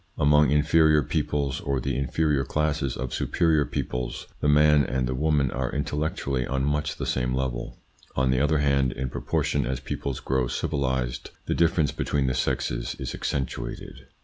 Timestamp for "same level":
7.05-7.77